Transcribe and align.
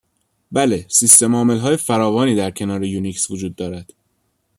بله، 0.51 0.85
سیستم 0.89 1.35
عاملهای 1.35 1.77
فراوانی 1.77 2.35
در 2.35 2.51
کنار 2.51 2.83
یونیکس 2.83 3.31
وجود 3.31 3.55
دارد. 3.55 3.93